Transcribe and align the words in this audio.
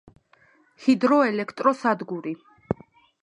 ჰიდროელექტროსადგური 0.85 2.35